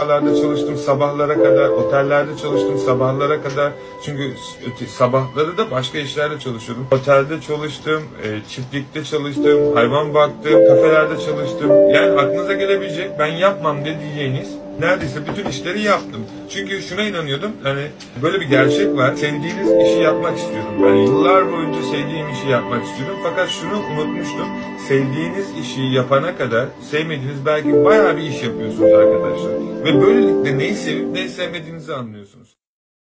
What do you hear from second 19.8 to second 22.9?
işi yapmak istiyorum. Ben yıllar boyunca sevdiğim işi yapmak